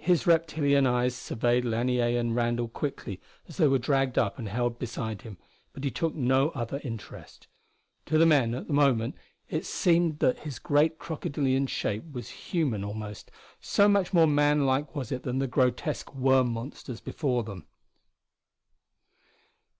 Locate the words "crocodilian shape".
10.98-12.02